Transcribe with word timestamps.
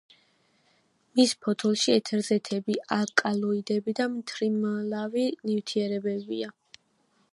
მის 1.17 1.33
ფოთოლში 1.47 1.93
ეთერზეთები, 1.95 2.77
ალკალოიდები 2.97 3.95
და 4.01 4.09
მთრიმლავი 4.15 5.27
ნივთიერებებია. 5.51 6.51